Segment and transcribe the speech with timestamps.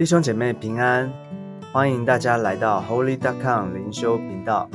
[0.00, 1.12] 弟兄姐妹平安，
[1.74, 4.66] 欢迎大家来到 Holy dot com 灵修频道。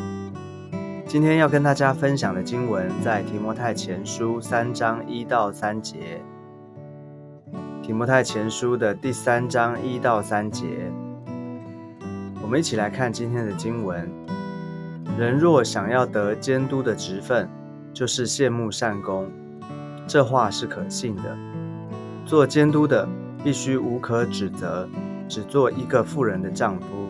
[1.08, 6.22] 今天要跟大家分享的经文在提摩太前书三章一到三节。
[7.82, 10.92] 提摩太前书的第三章一到三节，
[12.44, 14.08] 我们一起来看今天的经文。
[15.18, 17.50] 人若想要得监督的职分，
[17.92, 19.32] 就是羡慕善功，
[20.06, 21.36] 这话是可信的。
[22.28, 23.10] 做监督的
[23.44, 24.88] 必须无可指责。
[25.28, 27.10] 只做一个富人的丈夫，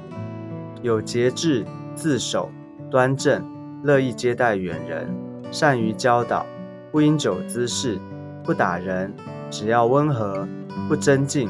[0.81, 2.49] 有节制、自守、
[2.89, 3.43] 端正，
[3.83, 5.07] 乐意接待远人，
[5.51, 6.45] 善于教导，
[6.91, 7.99] 不饮酒滋事，
[8.43, 9.13] 不打人，
[9.49, 10.47] 只要温和，
[10.87, 11.49] 不争竞，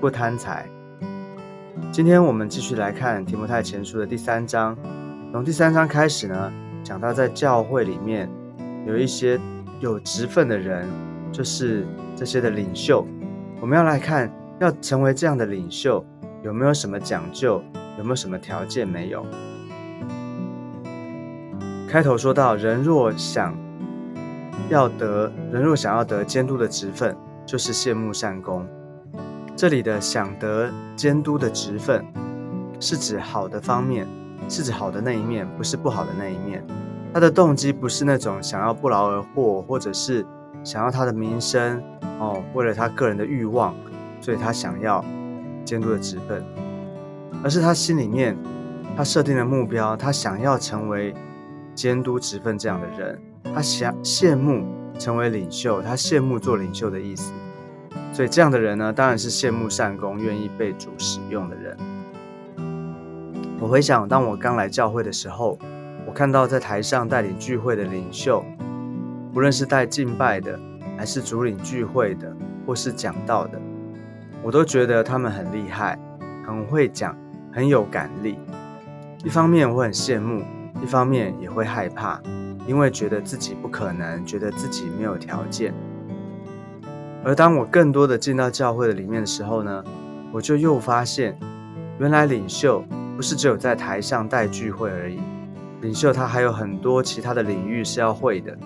[0.00, 0.68] 不贪财。
[1.90, 4.76] 今天我们继续来看提摩太前书的第三章，
[5.32, 8.28] 从第三章开始呢，讲到在教会里面
[8.86, 9.40] 有一些
[9.80, 10.86] 有职分的人，
[11.32, 13.06] 就是这些的领袖，
[13.60, 14.30] 我们要来看。
[14.62, 16.04] 要成为这样的领袖，
[16.44, 17.60] 有没有什么讲究？
[17.98, 18.86] 有没有什么条件？
[18.86, 19.26] 没有。
[21.88, 23.56] 开头说到，人若想
[24.68, 28.64] 要得，人若想要得监督的职分，就是羡慕善功。
[29.56, 32.04] 这里的想得监督的职分，
[32.78, 34.06] 是指好的方面，
[34.48, 36.64] 是指好的那一面，不是不好的那一面。
[37.12, 40.24] 他的动机不是那种想要不劳而获，或者是
[40.62, 41.82] 想要他的名声
[42.20, 43.74] 哦，为了他个人的欲望。
[44.22, 45.04] 所以他想要
[45.64, 46.42] 监督的职分，
[47.42, 48.34] 而是他心里面
[48.96, 51.12] 他设定的目标，他想要成为
[51.74, 53.20] 监督职分这样的人，
[53.52, 54.64] 他想羡慕
[54.98, 57.32] 成为领袖，他羡慕做领袖的意思。
[58.12, 61.76] 所以这样的人呢，当然是羡慕善功、愿意被主使用的人。
[63.58, 65.58] 我回想，当我刚来教会的时候，
[66.06, 68.44] 我看到在台上带领聚会的领袖，
[69.32, 70.60] 不论是带敬拜的，
[70.96, 73.60] 还是主领聚会的，或是讲道的。
[74.42, 75.96] 我都觉得他们很厉害，
[76.44, 77.16] 很会讲，
[77.52, 78.36] 很有感力。
[79.24, 80.42] 一方面我很羡慕，
[80.82, 82.20] 一方面也会害怕，
[82.66, 85.72] 因为觉得自己不可能，觉得自己没有条件。
[87.24, 89.84] 而当我更多的进到教会的里面的时候呢，
[90.32, 91.38] 我就又发现，
[92.00, 95.20] 原来领袖不是只有在台上带聚会而已，
[95.82, 98.58] 领袖他还有很多其他的领域是要会的，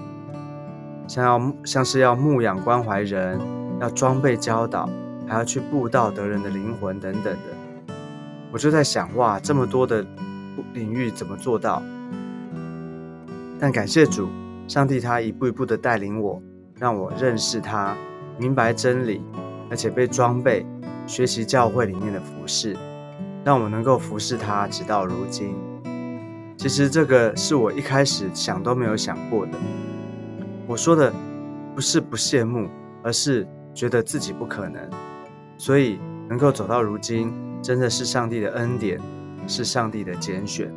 [1.07, 3.39] 像要像是要牧养关怀人，
[3.79, 4.89] 要装备教导。
[5.27, 7.95] 还要去布道得人的灵魂等等的，
[8.53, 10.07] 我就在想，哇，这么多的
[10.73, 11.83] 领域怎么做到？
[13.59, 14.29] 但感谢主，
[14.69, 16.41] 上帝他一步一步的带领我，
[16.79, 17.97] 让我认识他，
[18.39, 19.21] 明白真理，
[19.71, 20.65] 而且被装备，
[21.07, 22.77] 学习教会里面的服饰，
[23.45, 25.55] 让我能够服侍他，直到如今。
[26.57, 29.53] 其实这个是我一开始想都没有想过的。
[30.67, 31.13] 我说的
[31.75, 32.69] 不是不羡慕，
[33.03, 34.83] 而是觉得自己不可能。
[35.59, 39.01] 所以能够走到如今，真的是上帝的恩典，
[39.47, 40.73] 是上帝的拣选。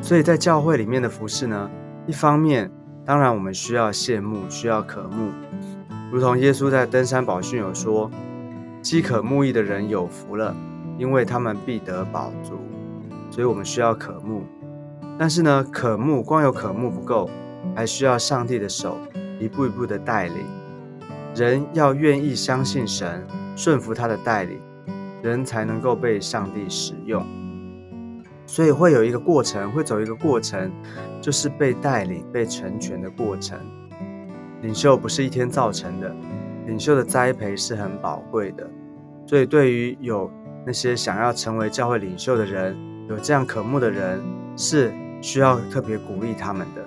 [0.00, 1.70] 所以在教会里面的服饰呢，
[2.06, 2.70] 一方面
[3.04, 5.32] 当然我们需要羡慕，需要渴慕，
[6.12, 8.10] 如同耶稣在登山宝训有说
[8.82, 10.54] ：“饥渴慕义的人有福了，
[10.98, 12.58] 因为他们必得饱足。”
[13.30, 14.44] 所以我们需要渴慕。
[15.18, 17.28] 但是呢，渴慕光有渴慕不够，
[17.74, 18.98] 还需要上帝的手
[19.40, 20.36] 一步一步的带领。
[21.34, 23.26] 人要愿意相信神。
[23.56, 24.60] 顺服他的带领，
[25.22, 27.26] 人才能够被上帝使用。
[28.46, 30.70] 所以会有一个过程，会走一个过程，
[31.20, 33.58] 就是被带领、被成全的过程。
[34.62, 36.14] 领袖不是一天造成的，
[36.66, 38.70] 领袖的栽培是很宝贵的。
[39.26, 40.30] 所以，对于有
[40.64, 42.76] 那些想要成为教会领袖的人，
[43.08, 44.22] 有这样渴慕的人，
[44.56, 46.84] 是需要特别鼓励他们的。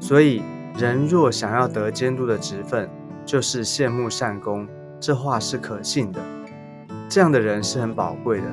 [0.00, 0.42] 所以，
[0.76, 2.90] 人若想要得监督的职分，
[3.24, 4.66] 就是羡慕善功。
[5.02, 6.20] 这话是可信的，
[7.08, 8.46] 这样的人是很宝贵的，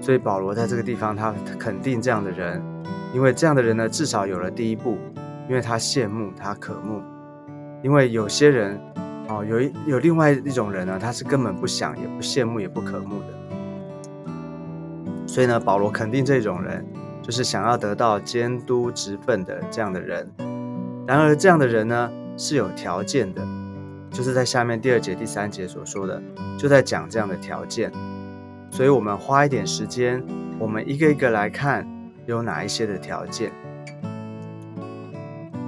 [0.00, 2.62] 所以保罗在这个地方他肯定这样的人，
[3.12, 4.96] 因为这样的人呢，至少有了第一步，
[5.48, 7.02] 因为他羡慕他渴慕，
[7.82, 8.80] 因为有些人
[9.28, 13.26] 哦，有一有另外一种人呢，他是根本不想也不羡慕也不渴慕的，
[15.26, 16.86] 所以呢，保罗肯定这种人
[17.20, 20.30] 就是想要得到监督职分的这样的人，
[21.04, 23.42] 然而这样的人呢是有条件的。
[24.14, 26.22] 就是在下面第二节、第三节所说的，
[26.56, 27.90] 就在讲这样的条件，
[28.70, 30.22] 所以我们花一点时间，
[30.56, 31.84] 我们一个一个来看
[32.24, 33.50] 有哪一些的条件。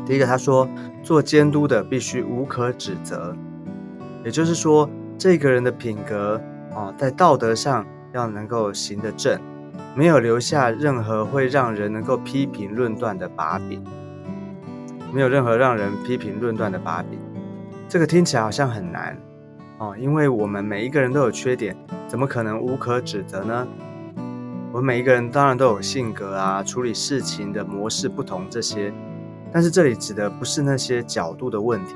[0.07, 0.69] 第一个，他说
[1.03, 3.35] 做监督的必须无可指责，
[4.25, 4.89] 也就是说，
[5.19, 6.41] 这个人的品格
[6.73, 9.41] 啊，在道德上要能够行得正，
[9.97, 13.83] 没有留下任何会让人能够批评论断的把柄，
[15.13, 17.19] 没有任何让人批评论断的把柄。
[17.89, 19.17] 这个听起来好像很难
[19.79, 21.77] 哦，因为我们每一个人都有缺点，
[22.09, 23.67] 怎么可能无可指责呢？
[24.73, 28.93] 我们每一个人当然都有性格啊，处理事情的模式不同这些，
[29.53, 31.95] 但是这里指的不是那些角度的问题，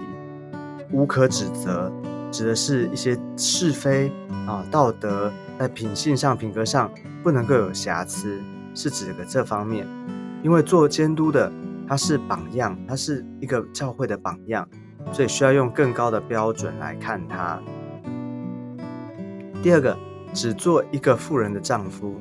[0.93, 1.93] 无可指责，
[2.31, 4.13] 指的是一些是非
[4.47, 6.89] 啊、道德在品性上、品格上
[7.23, 8.41] 不能够有瑕疵，
[8.75, 9.87] 是指个这方面。
[10.43, 11.53] 因为做监督的
[11.89, 14.67] 他是榜样，他是一个教会的榜样，
[15.13, 17.61] 所以需要用更高的标准来看他。
[19.63, 19.97] 第二个，
[20.33, 22.21] 只做一个富人的丈夫，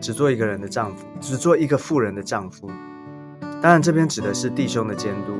[0.00, 2.70] 只做一个人的丈夫，只做一个富人的丈夫。
[3.60, 5.32] 当然，这边指的是弟兄的监督，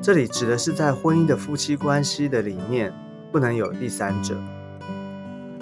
[0.00, 2.92] 这里指的是在婚姻的夫妻关系的里面
[3.32, 4.34] 不能有第三者。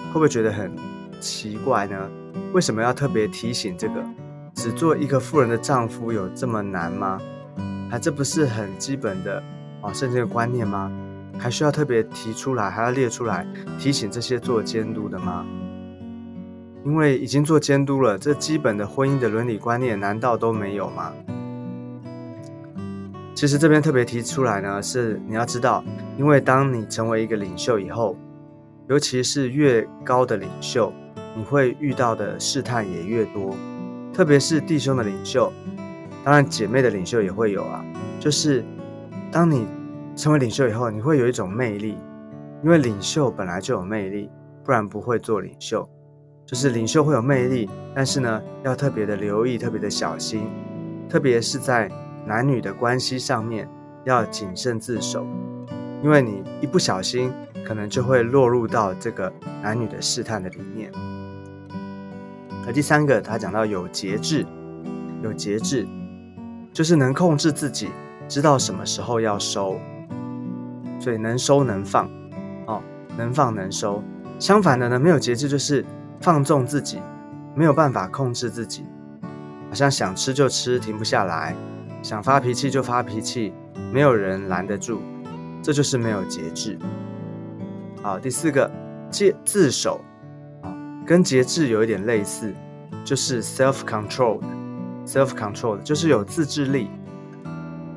[0.09, 0.73] 会不会觉得很
[1.21, 1.97] 奇怪呢？
[2.53, 4.05] 为什么要特别提醒这个？
[4.55, 7.21] 只做一个富人的丈夫有这么难吗？
[7.91, 9.43] 啊，这不是很基本的
[9.81, 10.91] 啊圣经的观念吗？
[11.39, 13.47] 还需要特别提出来，还要列出来
[13.79, 15.45] 提醒这些做监督的吗？
[16.85, 21.13] 因为已经做监督了，这基本的婚姻的伦理观念难道都没有吗？
[23.35, 25.85] 其实这边特别提出来呢，是你要知道，
[26.17, 28.17] 因为当你成为一个领袖以后，
[28.89, 30.91] 尤其是越高的领袖，
[31.37, 33.55] 你会遇到的试探也越多。
[34.15, 35.53] 特别是弟兄的领袖，
[36.25, 37.85] 当然姐妹的领袖也会有啊。
[38.19, 38.65] 就是
[39.37, 39.67] 当你
[40.17, 41.99] 成为领袖以后，你会有一种魅力，
[42.65, 44.31] 因为领袖本来就有魅力，
[44.65, 45.87] 不然不会做领袖。
[46.47, 50.49] 就是领袖会有魅力，但是呢，要特别的留意，特别的小心，
[51.07, 51.87] 特别是在
[52.25, 53.69] 男女的关系上面
[54.05, 55.27] 要谨慎自守，
[56.03, 57.31] 因为你一不小心，
[57.63, 59.31] 可能就会落入到这个
[59.63, 60.91] 男女的试探的里面。
[62.67, 64.47] 而第三个，他讲到有节制，
[65.23, 65.87] 有节制，
[66.73, 67.91] 就是能控制自己，
[68.29, 69.79] 知道什么时候要收，
[70.99, 72.11] 所以能收能放，
[72.67, 72.83] 哦，
[73.17, 74.03] 能放能收。
[74.39, 75.85] 相反的呢，没有节制就是
[76.21, 77.01] 放纵自己，
[77.55, 78.85] 没有办法控制自己，
[79.69, 81.55] 好像想吃就吃，停不下来，
[82.03, 83.53] 想发脾气就发脾气，
[83.93, 85.01] 没有人拦得住，
[85.63, 86.79] 这就是没有节制。
[88.03, 88.71] 好，第四个，
[89.11, 90.01] 戒自守。
[91.07, 92.53] 跟节制有一点类似，
[93.05, 96.91] 就是 self control，self control 就是有自制力。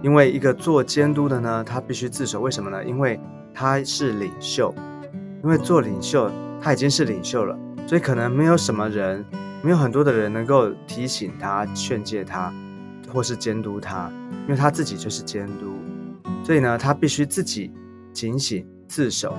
[0.02, 2.42] 因为一个做监督的呢，他必须自首。
[2.42, 2.84] 为什么呢？
[2.84, 3.20] 因为
[3.54, 4.74] 他是领袖，
[5.44, 6.32] 因为做领袖
[6.62, 7.58] 他已经是领袖了，
[7.88, 9.26] 所以可能没有什么人，
[9.62, 12.54] 没有很多的人能够提醒他、劝诫他，
[13.14, 14.12] 或是监督他，
[14.48, 15.74] 因为他自己就是监督。
[16.44, 17.72] 所以呢，他必须自己
[18.14, 19.36] 警醒自首，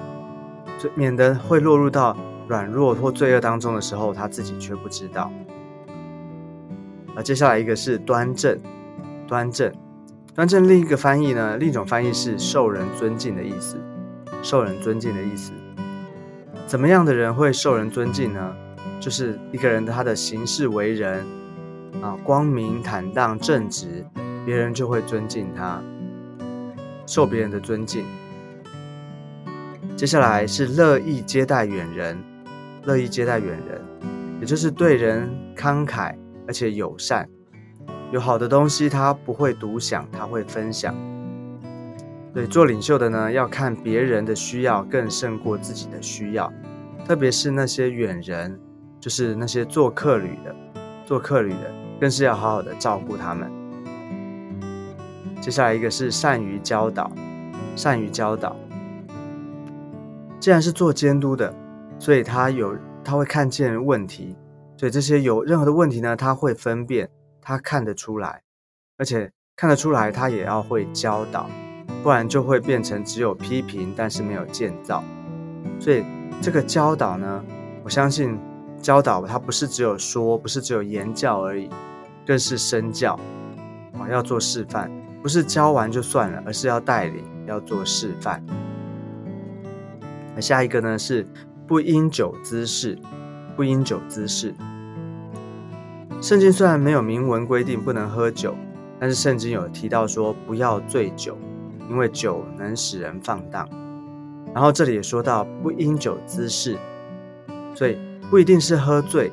[0.95, 2.17] 免得会落入到。
[2.49, 5.31] 软弱或罪恶当中的时候，他自己却不知道。
[7.15, 8.59] 而接下来一个是端正，
[9.25, 9.73] 端正，
[10.35, 10.69] 端正。
[10.69, 13.77] 另一个翻译呢，另一种翻译是受人尊敬的意思，
[14.43, 15.53] 受人尊敬的意思。
[16.67, 18.55] 怎么样的人会受人尊敬呢？
[19.00, 21.25] 就是一个人他的行事为人
[22.03, 24.05] 啊，光明坦荡正直，
[24.44, 25.82] 别人就会尊敬他，
[27.06, 28.05] 受别人的尊敬。
[29.97, 32.17] 接下来是乐意接待远人。
[32.85, 33.79] 乐意接待远人，
[34.41, 36.16] 也就是对人慷慨
[36.47, 37.28] 而且友善。
[38.11, 40.95] 有好的东西，他不会独享，他会分享。
[42.35, 46.52] 对，做领袖的呢，要看别人的需要更胜过自己的需要，
[47.07, 48.59] 特别是那些远人，
[48.99, 50.55] 就是那些做客旅的，
[51.05, 53.50] 做客旅的，更是要好好的照顾他们。
[55.40, 57.11] 接下来一个是善于教导，
[57.76, 58.57] 善于教导。
[60.38, 61.55] 既然是做监督的。
[62.02, 62.75] 所以他有，
[63.05, 64.35] 他会看见问题，
[64.79, 67.11] 所以这些有任何的问题呢，他会分辨，
[67.50, 68.42] 他看得出来，
[68.97, 71.50] 而且看得出来，他也要会教导，
[72.00, 75.02] 不然就会变成只有批评，但是没有建造。
[75.80, 76.04] 所以
[76.40, 77.45] 这个教导呢，
[77.83, 78.38] 我相信
[78.80, 81.69] 教导他不是只有说，不是只有言教而已，
[82.25, 83.19] 更是身教
[83.99, 84.88] 啊，要做示范，
[85.21, 88.40] 不是教完就算了，而是要带领，要做示范。
[90.37, 91.26] 那下一个呢是。
[91.66, 92.99] 不因酒滋事，
[93.54, 94.52] 不因酒滋事。
[96.21, 98.55] 圣经虽然没有明文规定不能喝酒，
[98.99, 101.37] 但是圣经有提到说不要醉酒，
[101.89, 103.67] 因为酒能使人放荡。
[104.55, 106.77] 然后这里也说到不因酒滋事，
[107.75, 107.97] 所以
[108.31, 109.33] 不一定是喝醉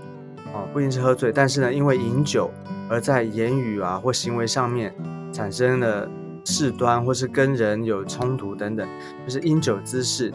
[0.53, 2.49] 哦，不一定是喝醉，但是呢，因为饮酒
[2.89, 4.95] 而在言语啊或行为上面
[5.33, 6.09] 产生了
[6.45, 8.87] 事端，或是跟人有冲突等等，
[9.25, 10.33] 就是因酒滋事。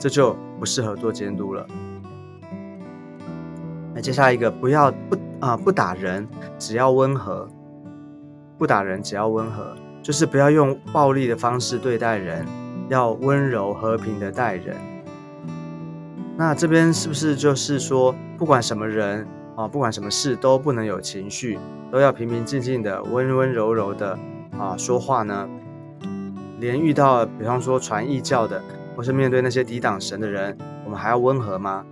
[0.00, 1.64] 这就不适合做监督了。
[4.02, 6.26] 接下来一个，不要不啊不打人，
[6.58, 7.48] 只要温和。
[8.58, 12.44] 不打人，只要温和，就是不要用暴力的方式对待人，
[12.88, 14.76] 要温柔和平的待人。
[16.36, 21.56] 那这边是不是就是说，不管什么人啊，不管什么事，都不能有情绪，
[21.92, 24.18] 都要平平静静的、温温柔柔的
[24.58, 25.48] 啊说话呢？
[26.58, 28.60] 连遇到比方说传异教的，
[28.96, 31.84] 或是面对那些抵挡神的人，我们还要温和吗？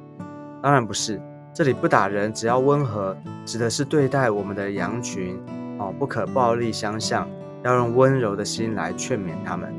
[0.61, 1.23] 当然不是。
[1.53, 5.37] 这里不打人，只要温和，指的是对待我们的羊群
[5.79, 7.29] 哦，不可暴力相向，
[7.65, 9.75] 要用温柔的心来劝勉他们。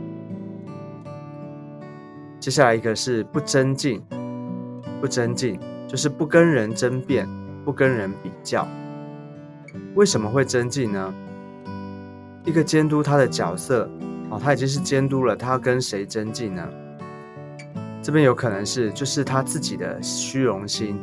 [2.42, 4.04] 接下来一个是不争竞，
[5.00, 7.28] 不争竞就是不跟人争辩，
[7.64, 8.68] 不跟人比较。
[9.96, 11.14] 为什么会争竞呢？
[12.44, 13.90] 一个监督他的角色
[14.30, 16.68] 哦，他已经是监督了，他要跟谁争竞呢？
[18.02, 21.00] 这边有可能是就是他自己的虚荣心。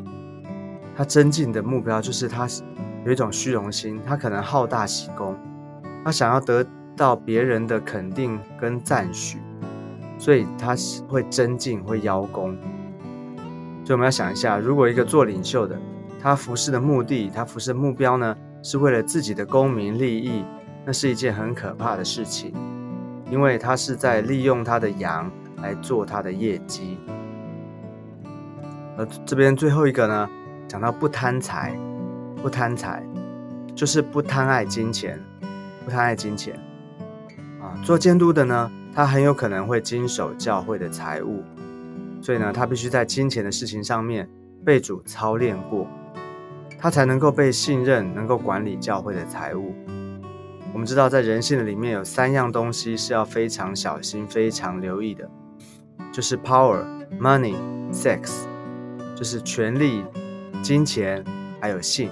[0.99, 2.49] 他增进的目标就是他
[3.07, 5.38] 有一种虚荣心，他可能好大喜功，
[6.05, 9.38] 他想要得到别人的肯定跟赞许，
[10.19, 12.57] 所以他是会增进，会邀功。
[13.85, 15.78] 所以我们要想一下，如果一个做领袖的，
[16.21, 20.45] 他服侍的目的，他服侍的目标呢，是为了自己的功名利益，
[20.85, 22.52] 那是一件很可怕的事情，
[23.31, 25.31] 因为他是在利用他的羊
[25.62, 26.99] 来做他的业绩。
[28.97, 30.28] 而这边最后一个呢？
[30.69, 31.75] 讲到不贪财，
[32.43, 33.03] 不贪财，
[33.75, 35.19] 就是不贪爱金钱，
[35.83, 36.55] 不贪爱金钱
[37.59, 37.73] 啊。
[37.83, 41.43] 做监督的呢，他很有可能会经手教会的财务，
[42.21, 44.29] 所以呢，他必须在金钱的事情上面
[44.63, 45.89] 被主操练过，
[46.79, 49.75] 他才能够被信任，能够管理教会的财务。
[50.75, 55.27] 我们知道，在人性的里面有三样东西是要非常小心、非常留意的，
[56.13, 56.85] 就是 power、
[57.19, 57.55] money、
[57.91, 58.45] sex，
[59.17, 60.05] 就是权力。
[60.62, 61.25] 金钱
[61.61, 62.11] 还有性，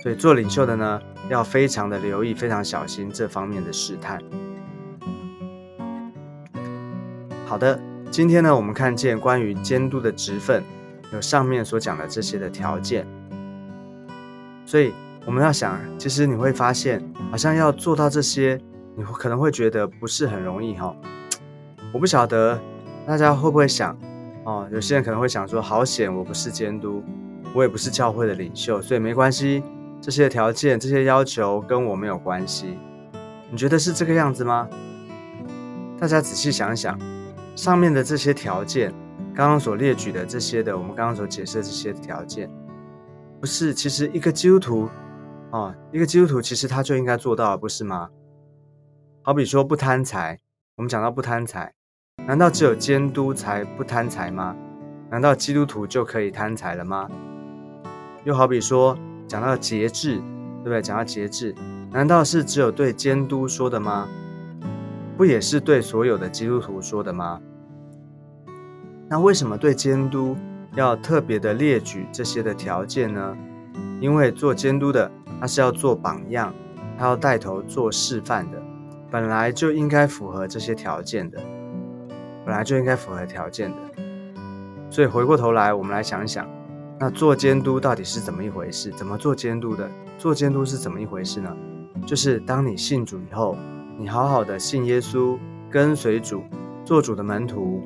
[0.00, 4.20] 所以做领袖的呢，要非常的留意，非常小心这方面的试探。
[7.46, 10.62] 好的，今天呢，我们看见关于监督的职分，
[11.12, 13.06] 有上面所讲的这些的条件。
[14.64, 14.92] 所以
[15.24, 18.60] 我们要想，其实你会发现，好像要做到这些，
[18.94, 20.94] 你可能会觉得不是很容易哈。
[21.92, 22.60] 我不晓得
[23.06, 23.98] 大家会不会想，
[24.44, 27.02] 哦，有些人可能会想说，好险我不是监督。
[27.54, 29.62] 我也不是教会的领袖，所以没关系。
[30.00, 32.78] 这些条件、这些要求跟我没有关系。
[33.50, 34.68] 你觉得是这个样子吗？
[35.98, 36.96] 大家仔细想想，
[37.56, 38.94] 上面的这些条件，
[39.34, 42.48] 刚刚所列举的这些的，我们刚刚所解释的这些条件，
[43.40, 43.74] 不是？
[43.74, 44.88] 其实一个基督徒
[45.50, 48.08] 啊，一个基督徒其实他就应该做到，不是吗？
[49.22, 50.38] 好比说不贪财，
[50.76, 51.72] 我们讲到不贪财，
[52.24, 54.54] 难道只有监督才不贪财吗？
[55.10, 57.10] 难道基督徒就可以贪财了吗？
[58.28, 58.94] 又好比说，
[59.26, 60.16] 讲到节制，
[60.62, 60.82] 对不对？
[60.82, 61.54] 讲到节制，
[61.90, 64.06] 难道是只有对监督说的吗？
[65.16, 67.40] 不也是对所有的基督徒说的吗？
[69.08, 70.36] 那为什么对监督
[70.74, 73.34] 要特别的列举这些的条件呢？
[73.98, 76.52] 因为做监督的，他是要做榜样，
[76.98, 78.62] 他要带头做示范的，
[79.10, 81.40] 本来就应该符合这些条件的，
[82.44, 83.76] 本来就应该符合条件的。
[84.90, 86.46] 所以回过头来，我们来想想。
[87.00, 88.90] 那做监督到底是怎么一回事？
[88.90, 89.88] 怎么做监督的？
[90.18, 91.56] 做监督是怎么一回事呢？
[92.04, 93.56] 就是当你信主以后，
[93.96, 95.38] 你好好的信耶稣，
[95.70, 96.42] 跟随主，
[96.84, 97.82] 做主的门徒，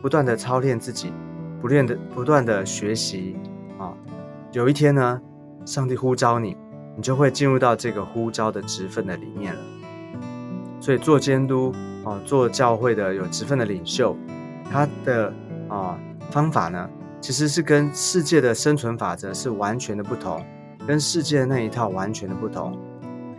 [0.00, 1.12] 不断的操练自己，
[1.60, 3.36] 不练的不断的学习
[3.78, 3.94] 啊。
[4.50, 5.20] 有一天呢，
[5.64, 6.56] 上帝呼召你，
[6.96, 9.60] 你就会进入到这个呼召的职分的里面了。
[10.80, 11.72] 所以做监督
[12.04, 14.16] 啊，做教会的有职分的领袖，
[14.68, 15.32] 他的
[15.68, 15.96] 啊
[16.32, 16.90] 方法呢？
[17.22, 20.44] 其实是跟世界的生存法则是完全的不同，
[20.88, 22.76] 跟世界的那一套完全的不同。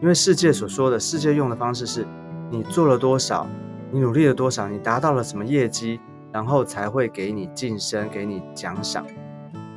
[0.01, 2.07] 因为世界所说的世界用的方式是，
[2.49, 3.45] 你做了多少，
[3.91, 5.99] 你努力了多少，你达到了什么业绩，
[6.31, 9.05] 然后才会给你晋升，给你奖赏。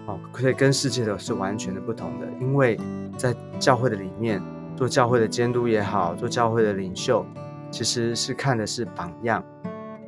[0.07, 2.29] 哦，可以跟世界的是完全的不同的。
[2.41, 2.79] 因为
[3.19, 4.41] 在教会的里面，
[4.77, 7.27] 做教会的监督也好，做教会的领袖，
[7.73, 9.45] 其实是看的是榜样，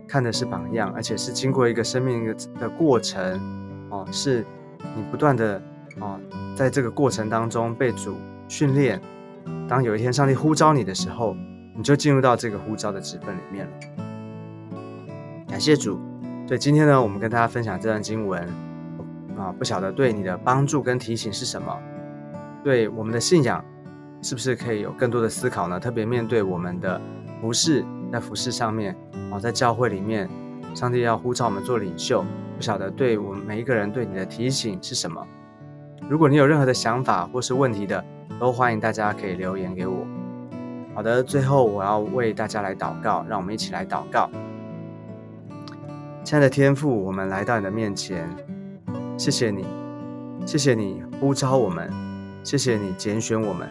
[0.07, 3.67] 看的是榜样，而且是经过一个生命的过程。
[3.91, 4.45] 哦，是
[4.97, 5.61] 你不断的
[6.01, 6.19] 哦，
[6.55, 8.17] 在这个过程当中被主
[8.49, 9.01] 训练。
[9.69, 11.35] 当有一天上帝呼召你的时候，
[11.77, 13.73] 你就进入到这个呼召的职分里面了。
[15.49, 15.99] 感谢主。
[16.47, 18.43] 所以今天呢，我们跟大家分享这段经文
[19.37, 21.79] 啊，不晓得对你的帮助跟提醒是什么？
[22.65, 23.63] 对我们的信仰
[24.23, 25.79] 是不是可以有更多的思考呢？
[25.79, 27.01] 特别面对我们的
[27.41, 28.97] 服饰，在服饰上面
[29.31, 30.29] 哦，在教会里面，
[30.75, 32.25] 上帝要呼召我们做领袖。
[32.57, 35.25] 不晓得对我们每一个人对你的提醒是什么？
[36.09, 38.05] 如果你有任何的想法或是问题的，
[38.41, 40.07] 都欢迎大家可以留言给我。
[40.95, 44.29] 好的，最后我要为大家来祷告，让我们一起来祷告。
[46.25, 48.29] 亲爱的天父，我们来到你的面前，
[49.17, 49.65] 谢谢你，
[50.45, 51.89] 谢谢你呼召我们，
[52.43, 53.69] 谢谢你拣选我们，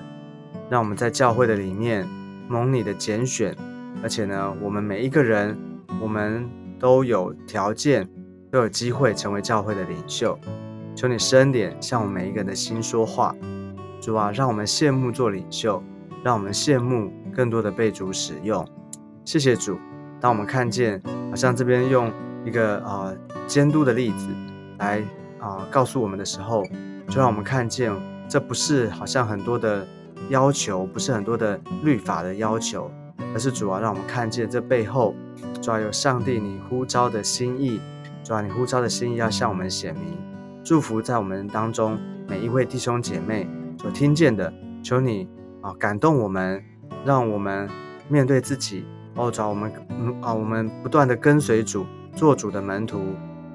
[0.70, 2.08] 让我们在教会的里面
[2.48, 3.54] 蒙你的拣选，
[4.01, 5.58] 而且呢，我们每一个人，
[6.01, 8.07] 我们都有条件，
[8.51, 10.38] 都有机会成为教会的领袖。
[10.96, 13.36] 求你深点向我们每一个人的心说话，
[14.01, 15.84] 主啊，让我们羡慕做领袖，
[16.24, 18.67] 让我们羡慕更多的被主使用。
[19.24, 19.77] 谢谢主，
[20.19, 22.12] 当我们看见好像这边用
[22.43, 23.15] 一个呃
[23.46, 24.27] 监督的例子
[24.79, 25.03] 来
[25.39, 26.63] 啊告诉我们的时候，
[27.10, 27.93] 就让我们看见
[28.27, 29.86] 这不是好像很多的
[30.29, 32.89] 要求，不是很多的律法的要求，
[33.38, 35.13] 而是主要让我们看见这背后
[35.62, 37.79] 主啊有上帝你呼召的心意，
[38.24, 40.17] 主啊你呼召的心意要向我们显明。
[40.63, 43.48] 祝福在我们当中每一位弟兄姐妹
[43.79, 44.51] 所听见的，
[44.82, 45.29] 求你
[45.62, 46.63] 啊感动我们，
[47.06, 47.70] 让我们
[48.10, 53.00] 面对自己哦，找，我们嗯啊我们不断的跟随主，做主的门徒，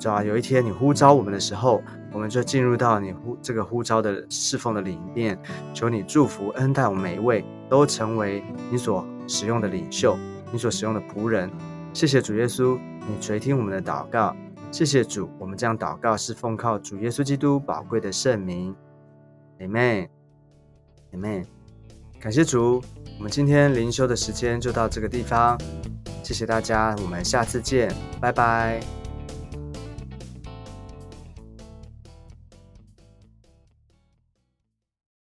[0.02, 1.80] 主啊，有一天你呼召我们的时候，
[2.10, 5.38] 我们就进入到你呼这个呼召的侍奉的里面。
[5.72, 10.18] 求你祝福恩待我们每一位，都成为你所使用的领袖，
[10.50, 11.48] 你所使用的仆人。
[11.92, 14.34] 谢谢主耶稣，你垂听我们的祷告。
[14.72, 18.74] 谢谢主，我们这样祷告是奉靠主耶稣基督宝贵的圣名
[19.60, 21.44] ，Amen，Amen。
[22.18, 22.82] 感谢主，
[23.18, 25.56] 我们今天灵修的时间就到这个地方，
[26.24, 29.01] 谢谢大家，我们下次见，拜拜。